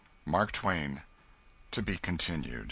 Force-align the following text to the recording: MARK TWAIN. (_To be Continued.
MARK 0.25 0.51
TWAIN. 0.51 1.03
(_To 1.73 1.85
be 1.85 1.95
Continued. 1.99 2.59